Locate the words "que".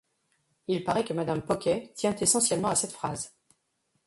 1.05-1.13